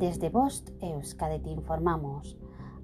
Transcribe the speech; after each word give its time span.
Desde 0.00 0.30
Bost 0.30 0.70
Euskadi 0.80 1.40
te 1.40 1.50
informamos. 1.50 2.38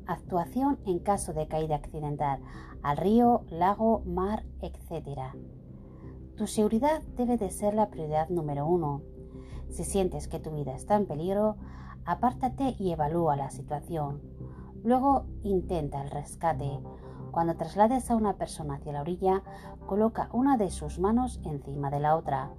Actuación 0.07 0.79
en 0.85 0.98
caso 0.98 1.32
de 1.32 1.48
caída 1.48 1.77
accidental 1.77 2.43
al 2.82 2.98
río, 2.98 3.46
lago, 3.48 4.03
mar, 4.04 4.45
etc. 4.61 5.21
Tu 6.37 6.46
seguridad 6.46 7.00
debe 7.16 7.39
de 7.39 7.50
ser 7.50 7.73
la 7.73 7.89
prioridad 7.89 8.29
número 8.29 8.66
uno. 8.66 9.00
Si 9.71 9.82
sientes 9.82 10.29
que 10.29 10.41
tu 10.41 10.50
vida 10.50 10.75
está 10.75 10.96
en 10.96 11.07
peligro, 11.07 11.57
apártate 12.05 12.77
y 12.79 12.93
evalúa 12.93 13.35
la 13.35 13.48
situación. 13.48 14.21
Luego 14.85 15.25
intenta 15.43 16.03
el 16.03 16.11
rescate. 16.11 16.80
Cuando 17.30 17.57
traslades 17.57 18.11
a 18.11 18.17
una 18.17 18.35
persona 18.35 18.75
hacia 18.75 18.93
la 18.93 19.01
orilla, 19.01 19.43
coloca 19.87 20.29
una 20.35 20.59
de 20.59 20.71
sus 20.71 20.98
manos 20.98 21.41
encima 21.46 21.89
de 21.89 22.01
la 22.01 22.14
otra. 22.14 22.51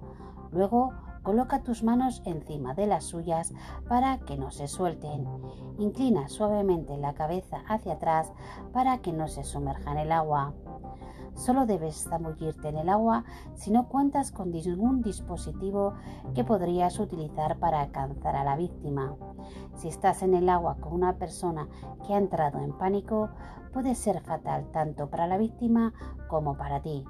Luego 0.50 0.94
Coloca 1.28 1.62
tus 1.62 1.82
manos 1.82 2.22
encima 2.24 2.72
de 2.72 2.86
las 2.86 3.04
suyas 3.04 3.52
para 3.86 4.16
que 4.16 4.38
no 4.38 4.50
se 4.50 4.66
suelten. 4.66 5.28
Inclina 5.76 6.26
suavemente 6.26 6.96
la 6.96 7.12
cabeza 7.12 7.58
hacia 7.68 7.92
atrás 7.92 8.32
para 8.72 9.02
que 9.02 9.12
no 9.12 9.28
se 9.28 9.44
sumerja 9.44 9.92
en 9.92 9.98
el 9.98 10.12
agua. 10.12 10.54
Solo 11.34 11.66
debes 11.66 12.08
zambullirte 12.08 12.68
en 12.68 12.78
el 12.78 12.88
agua 12.88 13.26
si 13.56 13.70
no 13.70 13.88
cuentas 13.88 14.32
con 14.32 14.52
ningún 14.52 15.02
dispositivo 15.02 15.92
que 16.34 16.44
podrías 16.44 16.98
utilizar 16.98 17.58
para 17.58 17.82
alcanzar 17.82 18.34
a 18.34 18.42
la 18.42 18.56
víctima. 18.56 19.14
Si 19.74 19.88
estás 19.88 20.22
en 20.22 20.32
el 20.32 20.48
agua 20.48 20.78
con 20.80 20.94
una 20.94 21.18
persona 21.18 21.68
que 22.06 22.14
ha 22.14 22.16
entrado 22.16 22.58
en 22.60 22.72
pánico, 22.72 23.28
puede 23.74 23.94
ser 23.96 24.22
fatal 24.22 24.70
tanto 24.72 25.10
para 25.10 25.26
la 25.26 25.36
víctima 25.36 25.92
como 26.26 26.56
para 26.56 26.80
ti. 26.80 27.04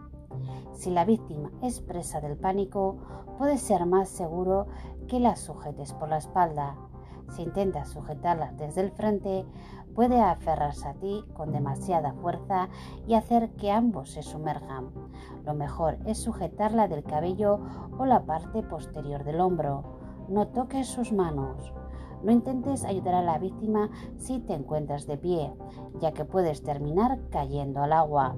Si 0.73 0.91
la 0.91 1.05
víctima 1.05 1.51
es 1.63 1.81
presa 1.81 2.21
del 2.21 2.37
pánico, 2.37 2.97
puede 3.39 3.59
ser 3.59 3.87
más 3.87 4.09
seguro 4.09 4.67
que 5.07 5.21
la 5.21 5.37
sujetes 5.37 5.93
por 5.95 6.09
la 6.09 6.19
espalda. 6.19 6.77
Si 7.31 7.43
intentas 7.43 7.91
sujetarla 7.91 8.53
desde 8.53 8.81
el 8.81 8.91
frente, 8.91 9.45
puede 9.95 10.21
aferrarse 10.21 10.89
a 10.89 10.95
ti 10.95 11.25
con 11.35 11.53
demasiada 11.53 12.13
fuerza 12.15 12.69
y 13.07 13.15
hacer 13.15 13.51
que 13.57 13.71
ambos 13.71 14.11
se 14.11 14.23
sumerjan. 14.23 14.91
Lo 15.45 15.55
mejor 15.55 15.99
es 16.07 16.19
sujetarla 16.19 16.89
del 16.89 17.05
cabello 17.05 17.61
o 17.99 18.07
la 18.07 18.25
parte 18.25 18.63
posterior 18.63 19.25
del 19.25 19.41
hombro. 19.41 19.99
No 20.29 20.49
toques 20.49 20.87
sus 20.87 21.13
manos. 21.13 21.73
No 22.23 22.33
intentes 22.33 22.85
ayudar 22.85 23.15
a 23.15 23.23
la 23.23 23.39
víctima 23.39 23.91
si 24.17 24.41
te 24.41 24.55
encuentras 24.55 25.07
de 25.07 25.19
pie, 25.19 25.53
ya 26.01 26.13
que 26.13 26.25
puedes 26.25 26.63
terminar 26.63 27.21
cayendo 27.31 27.83
al 27.83 27.93
agua. 27.93 28.35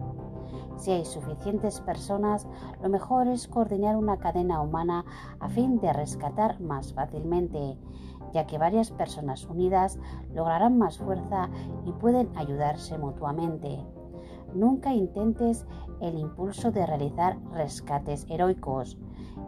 Si 0.80 0.90
hay 0.90 1.04
suficientes 1.04 1.78
personas, 1.82 2.48
lo 2.82 2.88
mejor 2.88 3.28
es 3.28 3.48
coordinar 3.48 3.96
una 3.96 4.16
cadena 4.16 4.62
humana 4.62 5.04
a 5.38 5.50
fin 5.50 5.78
de 5.78 5.92
rescatar 5.92 6.58
más 6.58 6.94
fácilmente, 6.94 7.76
ya 8.32 8.46
que 8.46 8.56
varias 8.56 8.90
personas 8.90 9.44
unidas 9.44 9.98
lograrán 10.32 10.78
más 10.78 10.96
fuerza 10.96 11.50
y 11.84 11.92
pueden 11.92 12.30
ayudarse 12.34 12.96
mutuamente. 12.96 13.84
Nunca 14.54 14.94
intentes 14.94 15.66
el 16.00 16.18
impulso 16.18 16.72
de 16.72 16.86
realizar 16.86 17.38
rescates 17.52 18.24
heroicos, 18.30 18.96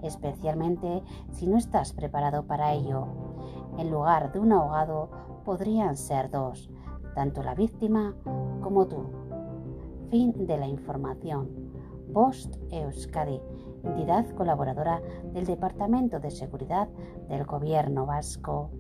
especialmente 0.03 1.03
si 1.31 1.47
no 1.47 1.57
estás 1.57 1.95
preparado 1.95 2.47
para 2.47 2.75
ello. 2.75 3.07
En 3.79 3.91
lugar 3.91 4.33
de 4.33 4.39
un 4.39 4.53
ahogado, 4.53 5.09
podrían 5.47 5.97
ser 5.97 6.31
dos, 6.31 6.71
tanto 7.15 7.43
la 7.43 7.55
víctima 7.55 8.15
como 8.61 8.87
tú. 8.87 9.22
Fin 10.13 10.47
de 10.47 10.59
la 10.59 10.67
información. 10.67 11.73
Post 12.13 12.57
Euskadi, 12.71 13.41
entidad 13.83 14.29
colaboradora 14.35 15.01
del 15.33 15.47
Departamento 15.47 16.21
de 16.21 16.31
Seguridad 16.31 16.87
del 17.31 17.47
Gobierno 17.47 18.05
Vasco. 18.05 18.71